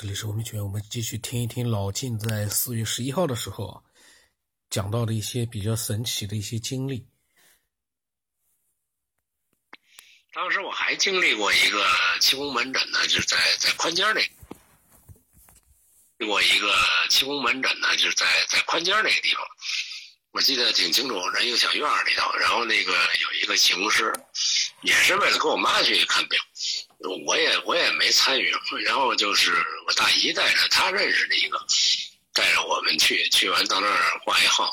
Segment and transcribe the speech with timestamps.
[0.00, 3.84] 这里是我们圈，我们继续听一听老晋在四月十一号的时候，
[4.70, 7.06] 讲到的一些比较神奇的一些经历。
[10.32, 11.84] 当时我还经历过一个
[12.18, 14.26] 气功门诊呢，就是在在宽街那，
[16.26, 16.74] 过一个
[17.10, 19.44] 气功门诊呢，就是在在宽街那个地方，
[20.30, 24.10] 我记得挺清楚，在一个小院里头，然后那个有一个气功师，
[24.80, 26.40] 也是为了给我妈去看病。
[27.26, 28.52] 我也我也没参与，
[28.84, 29.52] 然后就是
[29.86, 31.58] 我大姨带着她认识的一个，
[32.34, 34.70] 带着我们去，去完到那儿挂一号，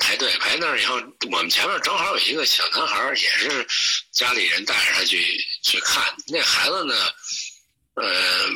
[0.00, 0.36] 排队。
[0.38, 3.66] 排那儿以后，我们前面正好有一个小男孩，也是
[4.12, 6.94] 家里人带着他去去看，那孩子呢，
[7.94, 8.50] 呃，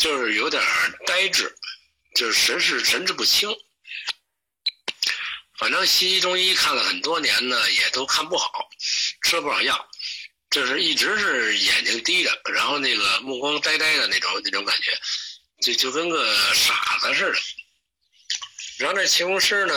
[0.00, 0.60] 就是有点
[1.06, 1.54] 呆滞，
[2.16, 3.48] 就是神志神志不清，
[5.58, 8.68] 反正西医中医看了很多年呢，也都看不好，
[9.22, 9.88] 吃了不少药。
[10.54, 14.96] 就是一直是眼睛低着，然后那个目光呆呆的那种那种感觉，
[15.60, 17.38] 就就跟个傻子似的。
[18.78, 19.74] 然后那气功师呢，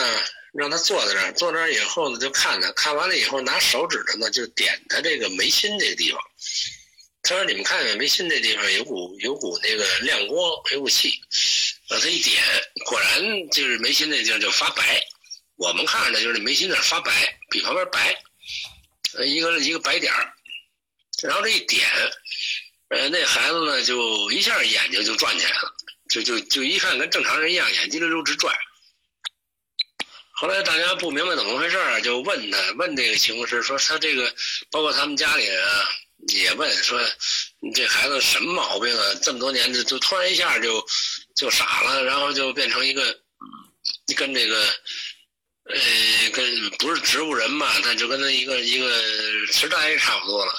[0.52, 6.20] 让他坐在那儿，坐那儿以后呢，就看他，看完了以后拿手指头呢，就点他这个眉心这个地方。
[7.24, 10.38] 他说：“你们看见眉心这地方有股有股那个亮光，
[10.70, 11.12] 有股气。”
[11.90, 12.40] 让他一点，
[12.86, 15.04] 果然就是眉心那地方就发白。
[15.56, 18.16] 我们看着，就是眉心那发白，比旁边白，
[19.24, 20.32] 一个一个白点儿。
[21.22, 21.88] 然后这一点，
[22.90, 25.74] 呃，那孩子呢，就一下眼睛就转起来了，
[26.08, 28.56] 就就就一看跟正常人一样，眼睛溜溜直转。
[30.30, 34.32] 后来大家不明白怎么回事就问他，问这个气功师说他这个，
[34.70, 35.88] 包括他们家里人啊，
[36.28, 37.00] 也问说，
[37.58, 39.14] 你这孩子什么毛病啊？
[39.20, 40.86] 这么多年就就突然一下就
[41.34, 43.18] 就傻了，然后就变成一个
[44.16, 44.62] 跟这个，
[45.64, 49.02] 呃，跟不是植物人吧，他就跟他一个一个
[49.52, 50.52] 痴呆差不多了。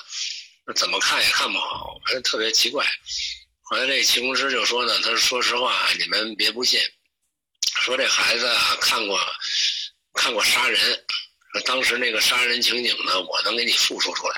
[0.74, 2.86] 怎么看也看不好，反正特别奇怪。
[3.62, 6.80] 后来这气功师就说呢：“他说实话，你们别不信。
[7.82, 9.20] 说这孩子啊，看过
[10.14, 11.06] 看过杀人，
[11.66, 14.36] 当时那个杀人情景呢，我能给你复述出来。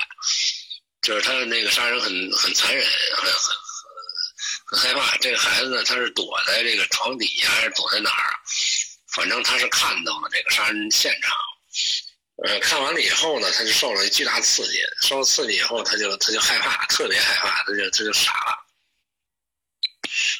[1.00, 3.56] 就是他那个杀人很很残忍，很很
[4.66, 5.16] 很害怕。
[5.16, 8.34] 这个孩子呢，他是躲在这个床底下，还是躲在哪儿？
[9.12, 11.36] 反正他是看到了这个杀人现场。”
[12.44, 18.58] 呃，看完了以后呢，他就受了巨大刺激，受了刺激以后，他就他就害怕，特别害怕，他就他就傻了。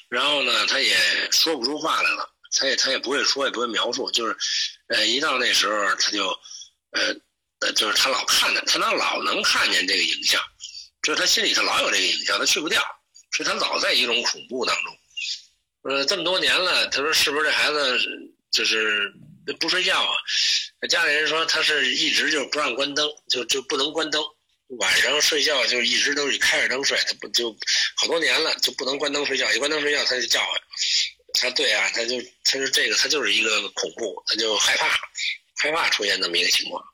[0.08, 0.96] 然后呢，他也
[1.30, 4.36] 说不出话来了，他也他也不会说，也不会描述，就是，
[4.88, 6.26] 呃，一到那时候，他就，
[6.91, 7.14] 呃，
[7.60, 10.42] 呃，就是他老看着，他能老能看见这个影像，
[11.02, 12.82] 就是他心里头老有这个影像，他去不掉，
[13.36, 14.98] 所以他老在一种恐怖当中。
[15.82, 17.98] 呃，这么多年了，他说是不是这孩子
[18.50, 19.12] 就是
[19.58, 20.16] 不睡觉啊？
[20.88, 24.22] 家里人说他是一直就不让关灯，就就不能关灯，
[24.78, 27.56] 晚上睡觉就一直都是开着灯睡，他不就
[27.97, 30.60] 好多年了就不能关灯睡觉，一关灯睡觉他就叫唤。
[31.34, 35.00] 他对啊，他就他说这个他就是一个恐怖，他就害怕，
[35.56, 36.84] 害怕出现这么一个情况。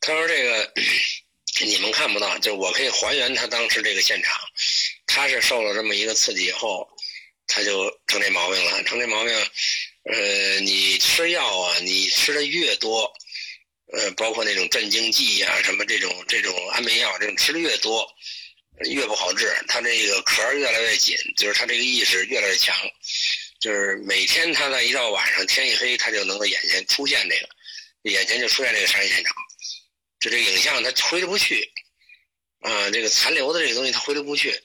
[0.00, 0.72] 他说这个
[1.64, 4.40] 你们看不到，就是我可以还原他当时这个现场，
[5.06, 6.88] 他是受了这么一个刺激以后，
[7.46, 9.32] 他就成这毛病了，成这毛病。
[10.04, 13.12] 呃，你吃药啊，你吃的越多，
[13.92, 18.04] 呃，包括那种镇静剂呀，什么这种这种安眠药，这种吃的越多，
[18.90, 19.54] 越不好治。
[19.68, 22.76] 他这个壳越来越紧，就是他这个意识越来越强，
[23.60, 27.48] 就是每天他在一到晚上天一黑，他就能够眼前出现这个，
[28.10, 29.32] 眼前就出现这个杀人现场，
[30.18, 31.70] 就这影像他回得不去，
[32.62, 34.60] 啊，这个残留的这个东西他回得不去。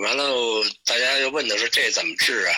[0.00, 2.54] 完了，大家就问他说这怎么治啊？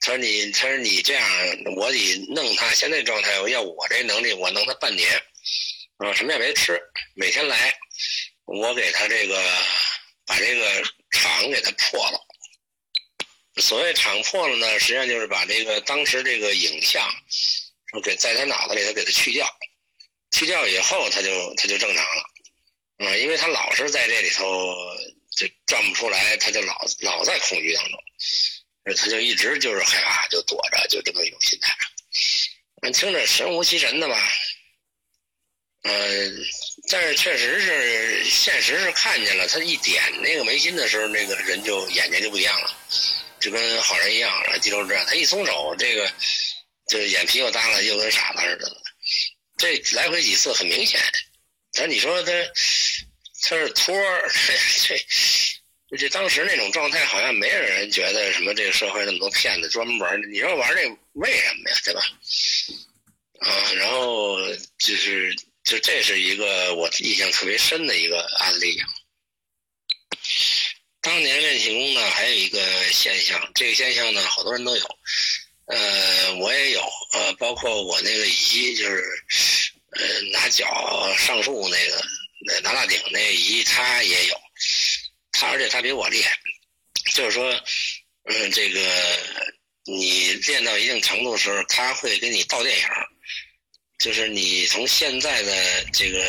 [0.00, 1.28] 他说你，他说你这样，
[1.76, 3.32] 我得弄他现在状态。
[3.50, 5.06] 要我这能力，我弄他半年，
[5.98, 6.80] 啊，什么也别吃，
[7.14, 7.74] 每天来，
[8.46, 9.38] 我给他这个
[10.24, 12.18] 把这个场给他破了。
[13.56, 17.06] 所谓场破了呢，实际上就是把这个当时这个影像，
[18.02, 19.46] 给在他脑子里头给他去掉，
[20.30, 22.24] 去掉以后他就他就正常了，
[23.06, 24.74] 啊，因为他老是在这里头
[25.36, 28.02] 就转不出来，他就老老在恐惧当中。
[28.96, 31.76] 他就一直就是害怕，就躲着，就这么一种心态。
[32.82, 34.32] 俺听着神乎其神的吧，
[35.82, 36.44] 嗯，
[36.90, 42.74] 但是确实是现实是看见了，他一点那个眉心的时候，那个人就眼睛就不一样了，
[43.38, 46.10] 就跟好人一样，肌肉这他一松手，这个
[46.88, 48.76] 就是眼皮又耷了，又跟傻子似的。
[49.58, 50.98] 这来回几次很明显，
[51.72, 52.32] 但你说他
[53.42, 53.94] 他是托
[54.32, 54.96] 这。
[54.96, 55.06] 这
[55.96, 60.32] 就当时那种状态，好像没有人觉得什么这个社会那么多骗子专门玩。
[60.32, 61.76] 你说玩这为什么呀？
[61.84, 62.00] 对吧？
[63.40, 64.36] 啊，然后
[64.78, 65.34] 就是，
[65.64, 68.80] 就这是一个我印象特别深的一个案例。
[71.00, 72.60] 当年练气功呢，还有一个
[72.92, 74.98] 现象，这个现象呢，好多人都有，
[75.64, 76.80] 呃，我也有，
[77.14, 79.02] 呃，包括我那个姨，就是
[79.92, 84.38] 呃拿脚上树那个拿大顶那姨，她也有，
[85.48, 86.38] 而且他比我厉害，
[87.14, 87.52] 就是说，
[88.24, 88.80] 嗯，这个
[89.84, 92.86] 你练到一定程度的时候，他会给你倒电影，
[93.98, 96.24] 就是你从现在的这个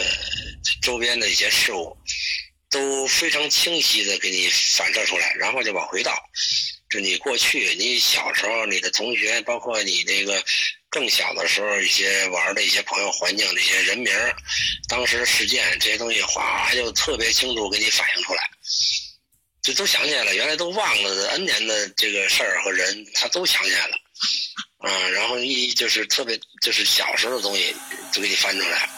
[0.81, 1.97] 周边的一些事物。
[2.71, 6.17] 都非常清晰的给你反射出来，然后就往回倒。
[6.89, 10.41] 就你过去，你小时候，你的同学，包括你那个
[10.89, 14.13] 更小的时候一些玩的一些朋友、环境、这些人名
[14.87, 18.49] 当时事件这些东西，哗就特别清楚给你反映出来，
[19.61, 20.33] 就都想起来了。
[20.35, 23.97] 原来都忘了的 N 年的这个事儿和人，他都想起来了。
[24.83, 27.75] 嗯，然后一就是特别就是小时候的东西，
[28.11, 28.89] 就给你翻出来。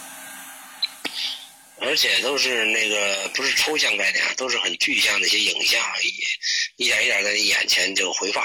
[1.81, 8.41] 而且都是那个不是抽象概念，都是很具象的一些影像，一一点一点在你眼前就回放，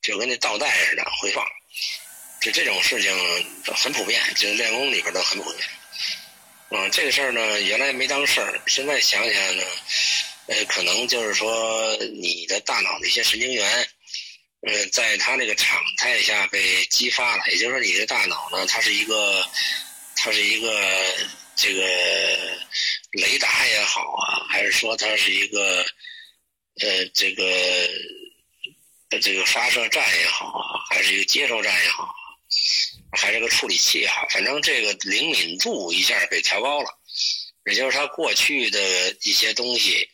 [0.00, 1.44] 就跟那倒带似的回放。
[2.40, 3.14] 就这种事情
[3.74, 5.68] 很普遍，就是练功里边都很普遍。
[6.70, 9.62] 嗯，这个事儿呢，原来没当事儿，现在想起来呢，
[10.48, 13.88] 呃，可能就是说你的大脑的一些神经元，
[14.62, 19.46] 呃，在它那个常态下被激发了，也就是说你的大脑呢，它是一个，
[20.16, 20.70] 它是一个。
[21.60, 21.82] 这个
[23.10, 25.84] 雷达也好啊，还是说它是一个
[26.80, 27.44] 呃这个
[29.20, 32.14] 这个发射站也好啊，还是一个接收站也好，
[33.10, 36.96] 还是个处理器也好，反正这个灵敏度一下被调高了，
[37.66, 40.08] 也就是它过去的一些东西，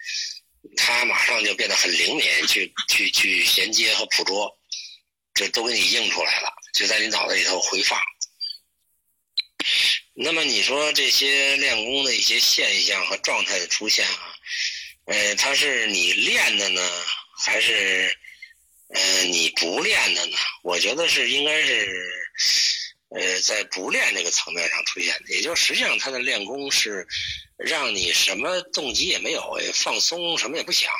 [0.77, 4.59] 它马上就变得很灵敏，去去去衔接和捕捉，
[5.35, 8.01] 这都给你映出来了，就在你脑袋里头回放。
[10.15, 14.35] 那么你说这些练功的一些现象和状态的出现啊，
[15.07, 16.81] 呃，它是你练的呢，
[17.45, 18.17] 还是
[18.89, 20.37] 呃你不练的呢？
[20.63, 22.31] 我觉得是应该是
[23.15, 27.07] 呃在不练这个层面上出现的，也就实际上他的练功是
[27.57, 30.91] 让你什么动机也没有，放松，什么也不想。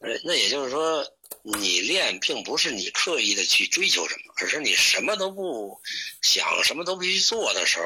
[0.00, 1.06] 呃，那也就是说。
[1.46, 5.78] 你练并不是你刻意的去追求什么，而是你什么都不
[6.22, 7.84] 想，什么都必须做的时候，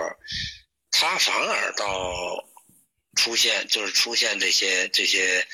[0.93, 2.14] 他反而到
[3.17, 5.44] 出现就是出现这些这些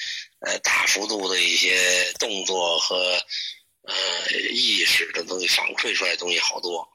[0.40, 2.96] 呃大幅度的一些动作和
[3.84, 6.86] 呃意识的东西反馈出来的东西好多。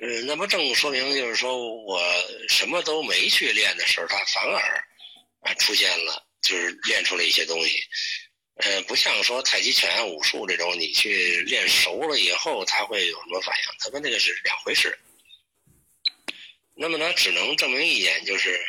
[0.00, 2.00] 呃，那么正说明就是说我
[2.48, 4.84] 什么都没去练的时候，它反而
[5.40, 7.80] 啊出现了，就是练出了一些东西。
[8.60, 13.64] 呃，不像说太极拳、武术这种，你去练熟了以后，他会有什么反应？
[13.78, 14.98] 他跟那个是两回事。
[16.74, 18.60] 那么呢，只能证明一点，就是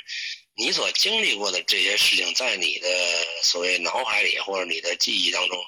[0.55, 2.87] 你所经历过的这些事情，在你的
[3.43, 5.59] 所谓脑海里或者你的记忆当中，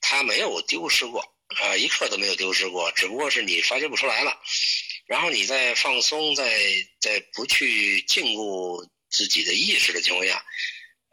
[0.00, 1.20] 它没有丢失过
[1.60, 4.36] 啊，一刻都没有丢失过，只不过是你发觉不出来了。
[5.10, 6.48] 然后你在放松，在
[7.00, 10.40] 在不去禁锢自己的意识的情况下，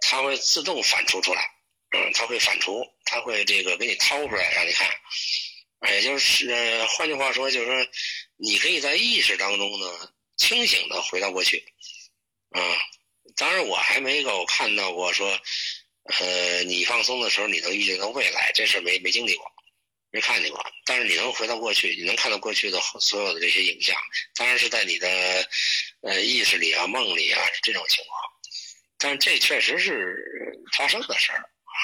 [0.02, 1.42] 它会自动反刍出来。
[1.90, 4.88] 嗯，它会反刍，它会这个给你掏出来让你看，
[5.90, 7.88] 也就是换句话说，就是说
[8.36, 11.66] 你可以在意识当中呢清醒的回到过去，
[12.52, 12.62] 啊，
[13.36, 15.28] 当然我还没有看到过说，
[16.20, 19.52] 呃，你放松的时候你能预见到未来，这事没没经历过，
[20.18, 23.96] 没看见过，但是你能回到过去，你能看到过去的所有的这些影像，
[24.34, 25.08] 当然是在你的
[26.02, 28.20] 呃意识里啊、梦里啊这种情况，
[28.98, 30.18] 但这确实是
[30.76, 31.78] 发生的事儿啊。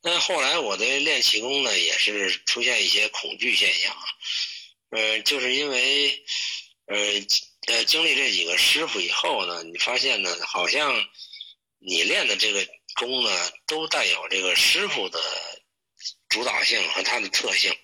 [0.00, 4.02] 那后来我的练气功呢，也是出现一些恐惧现象啊，
[4.92, 6.24] 呃，就是因为，
[6.86, 6.96] 呃
[7.66, 10.94] 呃，经历这几个师傅以后呢，你发现呢，好像
[11.78, 13.30] 你练的这个功呢，
[13.66, 15.20] 都带有这个师傅的
[16.36, 17.74] 主导性和它的特性，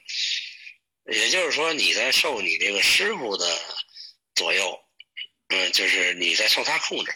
[1.11, 3.59] 也就是说，你在受你这个师傅的
[4.35, 4.79] 左右，
[5.49, 7.15] 嗯，就是你在受他控制。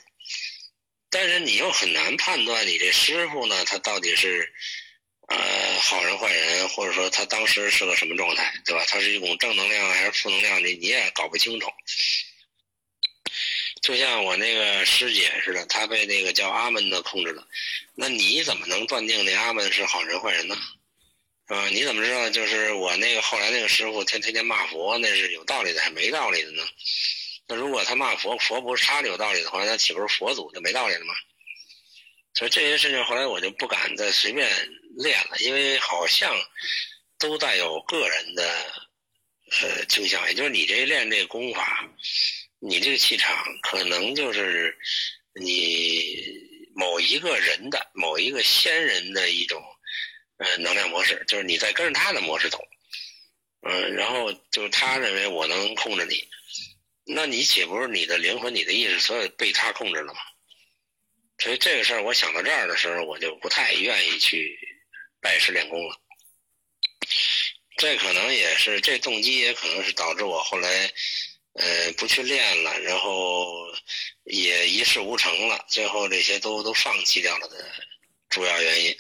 [1.11, 4.51] 但是你又很难判断你这师傅呢，他到底是，
[5.29, 8.83] 呃，好人坏人，或者说他当时是个什么状态，对吧？
[8.89, 11.71] 他是一种正能量还是负能量，你你也搞不清楚。
[13.83, 17.47] 就像我那个师姐似的，她被那个叫阿门的控制了，
[17.95, 20.57] 那你怎么能断定那阿门是好人坏人呢？
[21.47, 26.63] 啊，你怎么知道就是我那个后来那个师傅天天天骂佛，那是有道理的还是没道理的呢？
[27.47, 31.15] 那如果他骂佛，佛不是他有道理的话，那岂不是佛祖就没道理了吗？
[32.35, 34.51] 所以这些事情后来我就不敢再随便
[34.99, 36.37] 练了，因为好像
[37.17, 38.83] 都带有个人的
[39.63, 41.89] 呃倾向，也就是你这练这功法，
[42.59, 44.77] 你这个气场可能就是
[45.41, 46.27] 你
[46.75, 49.63] 某一个人的某一个先人的一种
[50.39, 52.59] 呃能量模式，就是你在跟着他的模式走，
[53.63, 56.29] 嗯，然后就是他认为我能控制你，
[57.05, 60.21] 那你岂不是你的灵魂、你的意识所有被他控制了吗？
[61.39, 64.59] 所以这个事儿，我想到这儿的时候，我就不太愿意去
[65.21, 66.01] 拜师练功了。
[67.77, 70.91] 这可能也是这动机，也可能是导致我后来
[71.53, 73.55] 呃不去练了，然后
[74.25, 77.71] 也一事无成了，最后这些都都放弃掉了的
[78.31, 78.97] 主要原因。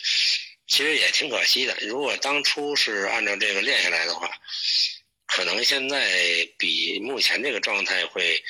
[0.66, 4.30] 其实也挺可惜的，如果当初是按照这个练下来的话，
[5.26, 8.42] 可能现在比目前这个状态会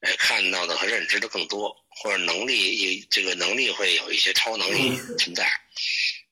[0.00, 1.76] 呃看到的和认知的更多。
[2.00, 5.50] 或者能力，这个能力会有一些超能力存在，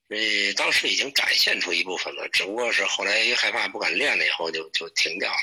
[0.07, 5.39] 所以当时已经展现出一部分了，只不过是后来一害怕不敢练了以后就就停掉了。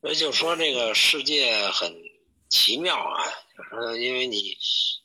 [0.00, 1.94] 所以就说这个世界很
[2.48, 3.20] 奇妙啊，
[3.58, 4.56] 就是因为你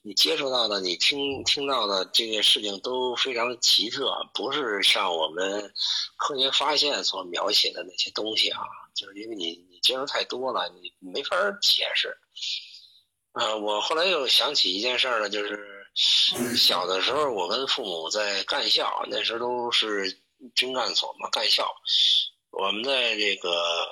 [0.01, 5.73] 你接触到的、你听听到的这些事情都非常奇特，不是像我们
[6.15, 8.61] 科学发现所描写的那些东西啊，
[8.95, 12.17] 就是因为你你接触太多了，你没法解释。
[13.33, 15.85] 啊，我后来又想起一件事儿呢，就是
[16.55, 20.21] 小的时候，我跟父母在干校，那时候都是
[20.55, 21.69] 军干所嘛，干校。
[22.51, 23.85] 我们在这个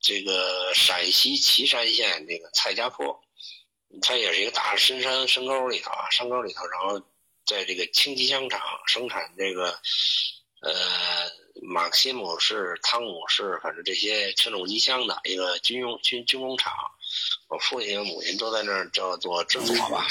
[0.00, 3.20] 这个陕西岐山县这个蔡家坡，
[4.02, 7.00] 它也是一个大深山深沟里头啊，山沟里头，然后
[7.44, 9.70] 在这个轻机枪厂生产这个
[10.62, 10.72] 呃
[11.62, 16.72] 马克西姆式、汤姆式，反正这些轻重机枪的一个军用军军工厂。
[17.48, 20.06] 我父亲母亲都在那儿叫做制作吧。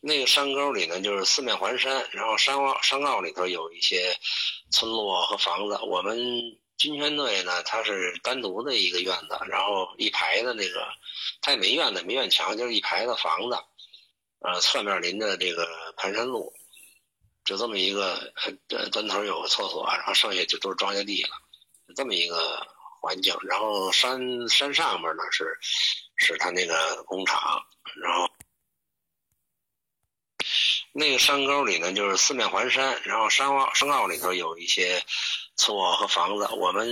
[0.00, 4.16] 那个山沟里呢，就是四面环山，然后山坳山坳里头有一些
[4.70, 5.78] 村落和房子。
[5.82, 6.16] 我们
[6.78, 10.88] 军宣队呢，它是单独的一个院子，然后一排的那个，
[11.42, 13.58] 它也没院子，没院墙，就是一排的房子。
[14.40, 15.66] 呃，侧面临着这个
[15.96, 16.54] 盘山路，
[17.44, 18.32] 就这么一个
[18.68, 21.30] 呃端头有个厕所，然后剩下就都是庄稼地了，
[21.94, 22.66] 这么一个。
[23.00, 25.56] 环境，然后山山上面呢是，
[26.16, 28.28] 是他那个工厂，然后
[30.90, 35.00] 那个山沟里呢就是四面环山，然后山坳山坳里头有一些
[35.68, 36.48] 村落和房子。
[36.54, 36.88] 我们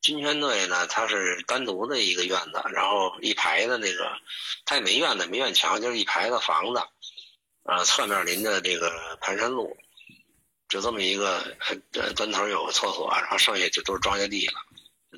[0.00, 4.12] 军宣队呢，它是单独的一个院子，然后一排的那个，
[4.64, 6.80] 它也没院子，没院墙，就是一排的房子，
[7.64, 9.76] 呃，侧面临着这个盘山路，
[10.68, 11.56] 就这么一个
[11.94, 14.54] 呃端头有个厕所，然后剩下就都是庄稼地了。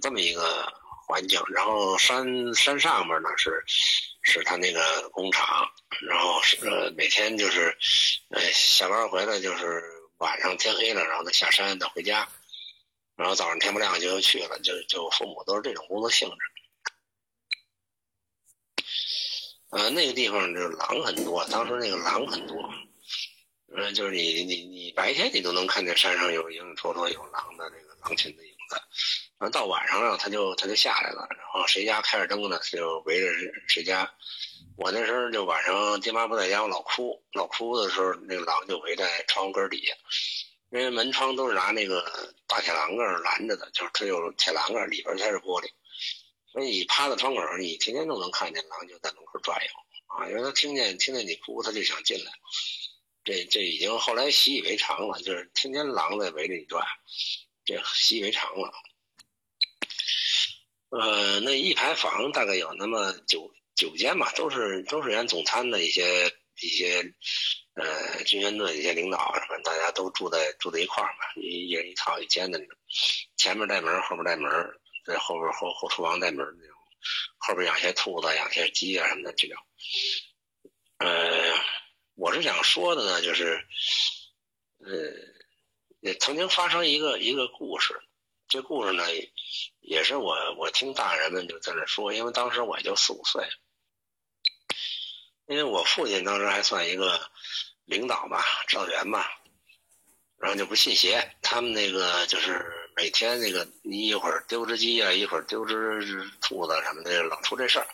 [0.01, 0.67] 这么一个
[1.07, 3.63] 环境，然后山山上面呢是，
[4.23, 5.69] 是他那个工厂，
[6.09, 6.57] 然后是
[6.97, 7.77] 每天就是，
[8.31, 9.83] 呃下班回来就是
[10.19, 12.29] 晚上天黑了，然后再下山再回家，
[13.17, 16.37] 然后早上天不亮就又去了，就就父母都是这种工作性质。
[19.71, 22.57] 呃，那个地方就是狼很多，当时那个狼很多，
[23.75, 28.77] 嗯，就是你你你白天你都能看见山上有影影绰绰有狼的那个狼群的影子。
[29.37, 33.27] 然后到晚上了，他就他就下来了，然后谁家开着灯呢，他就围着
[33.69, 34.15] 谁家。
[34.77, 39.95] 我那时候就晚上爹妈不在家，我老哭，老哭的时候，那个狼就围在窗户根底下，
[40.71, 45.69] 因为门窗都是拿那个大铁栏杆拦着的，就是它有铁栏杆，里边才是玻璃，
[46.53, 49.71] 所以你趴在窗口上，你天天都能看见狼就在门口转悠
[50.07, 52.33] 啊，因为他听见听见你哭，他就想进来。
[53.25, 56.85] 这这已经后来习以为常了，就是天天狼在围着你转，
[57.65, 58.73] 这习以为常了。
[60.91, 66.31] 呃，那一排房大概有那么九九间吧，都是都是原总参的一些
[66.61, 67.15] 一些，
[67.75, 69.35] 呃，军宣队一些领导，
[69.95, 72.77] 都住在住在一块儿嘛，一一人一套一间的那种，
[73.37, 74.51] 前面带门，后边带门，
[75.07, 76.77] 在后边后后厨房带门那种，
[77.39, 79.57] 后边养些兔子，养些鸡啊什么的这种。
[80.99, 81.53] 呃，
[82.15, 83.67] 我是想说的呢，就是，
[84.79, 84.91] 呃，
[86.01, 88.01] 也曾经发生一个一个故事。
[88.47, 89.03] 这故事呢，
[89.81, 93.49] 也是我我听大人们就在那说，因为当时我也就四五岁，
[95.47, 97.31] 因为我父亲当时还算一个
[97.85, 99.43] 领导吧，指导员吧，
[100.45, 102.63] 然后就不信邪，他们那个就是
[102.95, 107.87] 每天那个你一会儿丢只鸡啊，一会儿丢只兔子什么的，老出这事儿，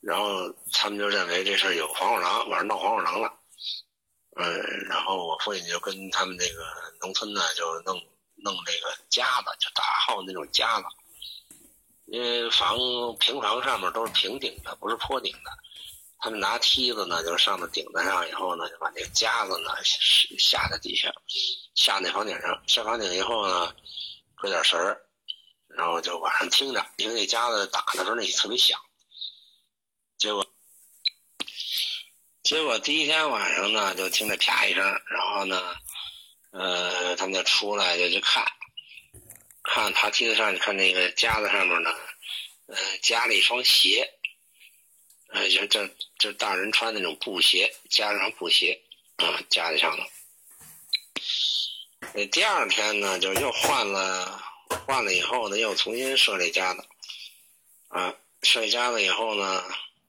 [0.00, 3.32] 然后他们就认为这事儿有黄鼠狼，晚上闹黄鼠狼了，
[4.34, 6.64] 嗯，然后我父亲就跟他们那个
[7.00, 8.02] 农村呢就弄。
[8.40, 10.84] 弄那个夹子，就大号那种夹子，
[12.04, 12.78] 因为房
[13.18, 15.50] 平房上面都是平顶的，不是坡顶的。
[16.20, 19.70] 他们拿梯子呢，就上到顶子上以后呢，就把那个夹子呢
[20.38, 21.12] 下在底下，
[21.74, 22.62] 下那房顶上。
[22.66, 23.72] 下房顶以后呢，
[24.34, 25.00] 搁点绳儿，
[25.68, 28.80] 然后就晚上听着，因为那夹子打的时候那特别响。
[30.16, 30.44] 结果
[32.42, 35.76] 结果第一天晚上呢，就听着啪一声，然后呢，
[36.50, 38.44] 呃，他们就出来就去看，
[39.62, 41.94] 看爬梯子上，你看那个夹子上面呢，
[42.66, 44.17] 呃，夹了一双鞋，
[45.28, 48.80] 呃，就这这大人穿那种布鞋，加上布鞋，
[49.16, 50.02] 啊，加在上头。
[52.14, 54.42] 那第二天呢，就又换了，
[54.86, 56.86] 换了以后呢，又重新设这家子，
[57.88, 59.64] 啊，设家子以后呢。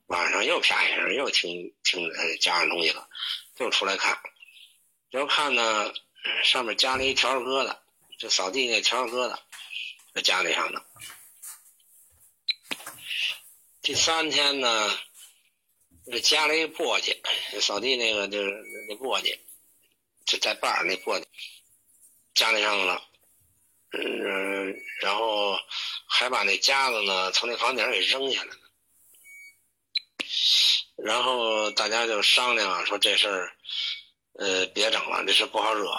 [0.09, 2.11] 晚上又啪一声，又听听
[2.41, 3.07] 加上东西了，
[3.59, 4.19] 又出来看，
[5.11, 5.93] 又看呢，
[6.43, 7.77] 上面加了一条疙瘩，
[8.17, 9.37] 就扫地那条疙瘩，
[10.15, 10.83] 在家里上的。
[13.83, 14.97] 第三天呢，
[16.21, 17.13] 加了一簸箕，
[17.59, 18.49] 扫地那个就是
[18.87, 19.37] 那簸箕，
[20.25, 21.25] 就在把那簸箕，
[22.33, 23.03] 家里上了，
[23.91, 25.57] 嗯，然后
[26.07, 28.59] 还把那夹子呢从那房顶给扔下来了。
[30.97, 33.51] 然后大家就商量说这事儿，
[34.33, 35.89] 呃，别整了，这事不好惹，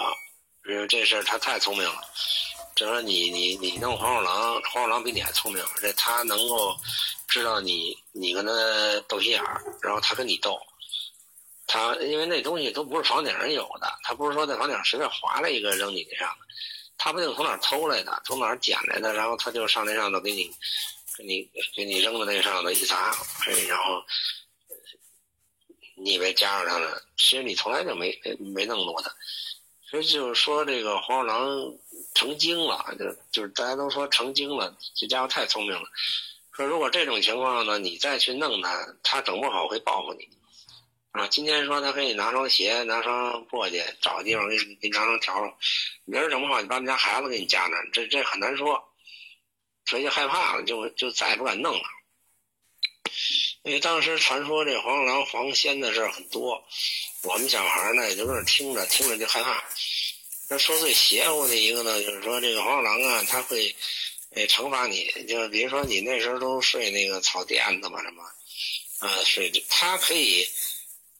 [0.69, 2.01] 因为这事儿他太聪明了。
[2.81, 6.75] 就说你你你弄黄鼠狼，黄鼠狼比你还聪明，这他能够
[7.27, 8.51] 知道你你跟他
[9.07, 10.59] 斗心眼儿，然后他跟你斗。
[11.67, 16.45] 他因为那东西都不是房顶上有的，他不是说在房顶上随便划了一个扔你那上的，
[16.97, 20.49] 他不定从哪儿偷来的，从哪儿捡来的，然后他就上那上头给你
[21.15, 23.15] 给你给你扔到那上头一砸，
[23.67, 24.01] 然后。
[26.03, 29.15] 你以为加上他了，其实你从来就没没弄过他，
[29.87, 31.47] 所以就是说这个黄鼠狼
[32.13, 35.83] 成精了，就就是大家都说成精了，这家伙太聪明了。
[36.51, 40.27] 说如果这种情况呢，你再去弄他，他整不好会报复你。
[41.11, 45.57] 啊，今天说他可以拿双鞋，拿双簸箕，找个地方给你给你拿双条，
[46.05, 48.81] 明儿整不好你把你家孩子给你夹那，这这很难说。
[49.85, 51.83] 所以就害怕了，就就再也不敢弄了。
[53.63, 56.63] 因为当时传说这黄鼠狼黄仙的事很多，
[57.23, 59.63] 我们小孩呢也就搁那听着，听着就害怕。
[60.51, 63.73] 那说最邪乎的一个呢，就是说这个黄鼠狼啊，他会，
[64.31, 68.21] 诶惩罚你，就是比如说你那时候都睡那个草垫子嘛什么，
[68.99, 70.45] 啊睡，它可以，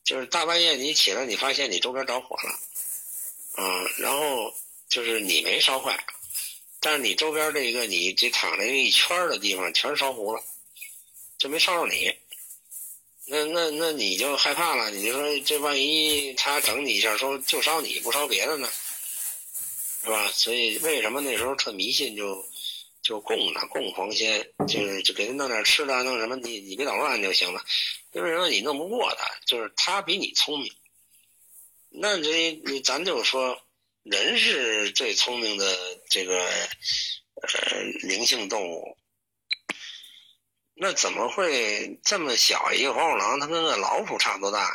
[0.03, 4.53] 就是大半夜你起来，你发现你周边着火了，啊，然后
[4.89, 5.97] 就是你没烧坏，
[6.81, 10.43] 但是你周边这个你这躺着一圈的地方全烧糊了。
[11.37, 12.13] 就没烧着你，
[13.27, 18.69] 那那那你就害怕了，你就说这万一他整你一下，说就烧你不烧别的呢，
[20.03, 20.27] 是吧？
[20.33, 22.43] 所以为什么那时候特迷信，就
[23.03, 27.63] 就供呢，供黄仙，就是就给他弄点吃的，弄什么你你别捣乱就行了，
[28.13, 30.73] 因为什么你弄不过他，就是他比你聪明。
[31.89, 33.61] 那这咱就说，
[34.03, 35.77] 人是最聪明的
[36.09, 38.97] 这个呃灵性动物。
[40.73, 43.39] 那怎么会这么小一个黄鼠狼？
[43.39, 44.67] 它跟个老鼠差不多大，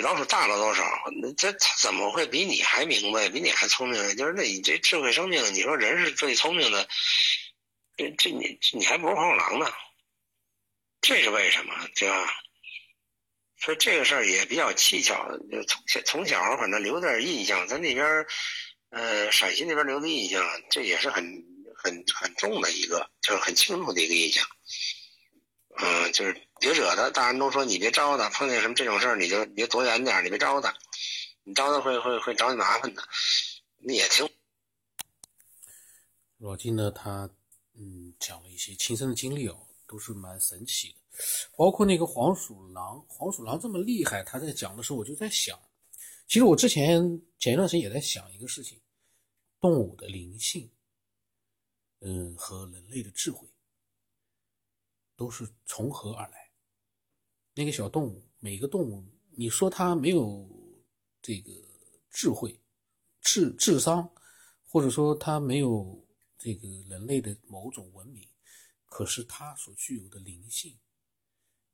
[0.00, 0.82] 比老鼠大了多少？
[1.20, 4.16] 那这它怎么会比你还明白，比你还聪明？
[4.16, 6.88] 就是那你这智慧生命，你说人是最聪明的，
[7.98, 9.70] 这这你你还不如黄鼠狼呢？
[11.02, 11.74] 这是为什么？
[11.94, 12.32] 对吧？
[13.58, 18.26] 所以这个事儿也比较蹊跷，就从从小反正留点印象，咱那边
[18.88, 21.44] 呃陕西那边留的印象，这也是很。
[21.82, 24.46] 很很重的一个，就是很清楚的一个印象，
[25.76, 27.08] 嗯，就是别惹他。
[27.10, 30.76] 大人都说你别招他，碰见什么这种事儿，你就别躲远点，你别招他，
[31.44, 33.02] 你招他会会会找你麻烦的。
[33.78, 34.28] 你也听。
[36.38, 37.30] 老金呢，他
[37.74, 40.98] 嗯讲了一些亲身的经历哦，都是蛮神奇的，
[41.56, 45.58] 包括那个黄鼠狼，黄鼠狼这么厉害，他在讲的时候，我就在想，
[46.26, 47.00] 其实我之前
[47.38, 48.80] 前一段时间也在想一个事情，
[49.60, 50.70] 动物的灵性。
[52.02, 53.46] 嗯，和人类的智慧
[55.20, 56.50] 都是从何而来？
[57.52, 60.48] 那个小动物，每个动物，你说它没有
[61.20, 61.52] 这个
[62.08, 62.58] 智慧、
[63.20, 64.10] 智智商，
[64.64, 66.02] 或者说它没有
[66.38, 68.26] 这个人类的某种文明，
[68.86, 70.80] 可是它所具有的灵性，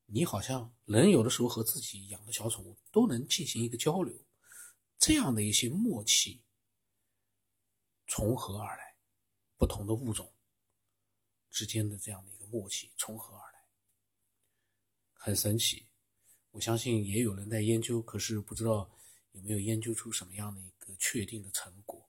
[0.06, 4.12] 你好像人有的时候和自己养的小宠物都能进行一个交流，
[4.98, 6.42] 这样的一些默契
[8.08, 8.96] 从何而来？
[9.56, 10.34] 不同的物种
[11.48, 13.58] 之间的这样的默契从何而来？
[15.12, 15.86] 很神奇。
[16.50, 18.90] 我相信也有人在研究，可是不知道
[19.32, 22.08] 有没有研究出什么样的一个确定的成果。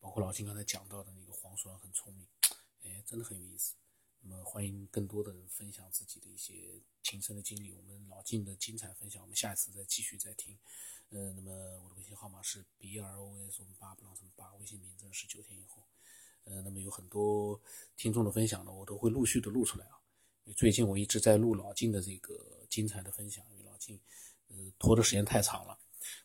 [0.00, 2.26] 包括老金刚才讲到的那个黄鼠狼很聪明，
[2.82, 3.74] 哎，真的很有意思。
[4.22, 7.72] 那么欢迎更多的人分享自己的一些亲身的经历。
[7.72, 10.58] 我们老金的精彩分享，我们下一次再继续再听。
[11.10, 15.86] 呃，那么我的微信号码是 b r o s 我们八不让什么八，微信名字是九天以后。
[16.44, 17.60] 呃，那么有很多
[17.96, 19.92] 听众的分享呢，我都会陆续的录出来啊。
[20.56, 22.34] 最近我一直在录老金的这个
[22.68, 23.98] 精彩的分享，因为老金
[24.48, 25.78] 呃，拖的时间太长了。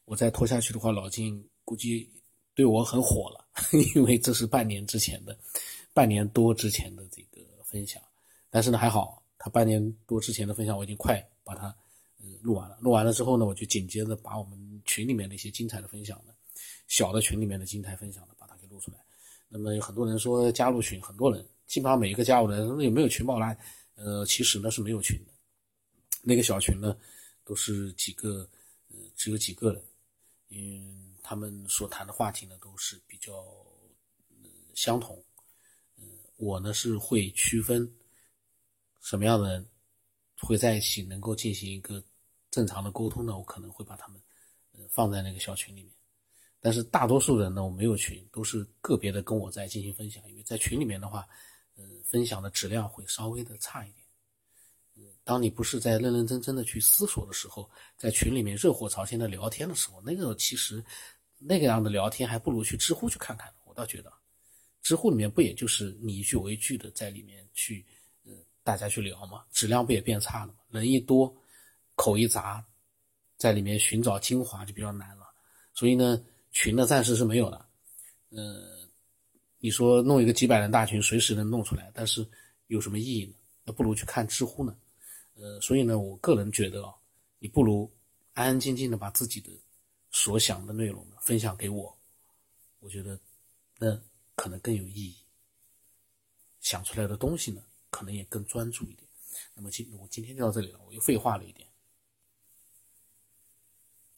[0.06, 2.12] 我再拖下去的话，老金估计
[2.56, 3.46] 对我很火了，
[3.96, 5.38] 因为这是半年之前的，
[5.94, 8.02] 半年多之前的这个分享。
[8.50, 11.68] 但是呢，还好，他半年多之前的分享我已经快把它
[12.18, 12.78] 呃录完了。
[12.82, 16.34] 录完了之后呢，我就紧接着把我们群里面的一些精彩的分享呢，
[16.88, 18.45] 小的群里面的精彩分享呢，把。
[19.48, 23.56] 那么有很多人说加入群，很多人基本上每一个加入的人有没有群报拉？
[23.96, 25.32] 呃，其实呢是没有群的。
[26.22, 26.98] 那个小群呢，
[27.46, 28.50] 都是几个，
[28.90, 29.84] 呃，只有几个人，
[30.50, 33.34] 嗯，他们所谈的话题呢都是比较，
[34.44, 35.24] 呃，相同，
[35.98, 36.04] 嗯，
[36.36, 37.90] 我呢是会区分
[39.02, 39.66] 什么样的人
[40.40, 42.04] 会在一起能够进行一个
[42.52, 43.38] 正常的沟通呢？
[43.38, 44.22] 我可能会把他们，
[44.74, 45.92] 呃，放在那个小群里面。
[46.66, 51.24] 但是大多数人呢，我没有群，都是个别的跟我在进行分享，因为在群里面的话，
[51.76, 54.04] 呃，分享的质量会稍微的差一点。
[55.24, 60.84] 当你不是在认认真真的去思索的时候，在群里面热火朝天的聊天的时候，那个其实
[61.38, 63.54] 那个样的聊天还不如去知乎去看看。
[63.66, 64.12] 我倒觉得，
[64.82, 67.86] 知乎里面不也就是你一句我一句的在里面去，
[68.24, 68.32] 呃，
[68.64, 70.56] 大家去聊嘛，质量不也变差了吗？
[70.72, 71.32] 人一多，
[71.94, 72.66] 口一杂，
[73.38, 75.28] 在里面寻找精华就比较难了。
[75.76, 76.20] 所以呢，
[76.56, 77.66] 群呢暂时是没有的。
[78.30, 78.88] 呃，
[79.60, 82.26] 你说弄一个几百人大群，随时能弄出来，但是
[82.68, 83.34] 有什么意义呢？
[83.66, 84.74] 那不如去看知乎呢。
[85.34, 86.96] 呃，所以呢，我个人觉得啊，
[87.40, 87.92] 你不如
[88.34, 89.52] 安安静静的把自己的
[90.12, 91.96] 所想的内容呢分享给我，
[92.80, 93.20] 我觉得
[93.78, 94.02] 那
[94.36, 95.18] 可能更有意义，
[96.62, 99.06] 想出来的东西呢可能也更专注一点。
[99.54, 101.65] 那么今我今天就到这里了，我又废话了一点。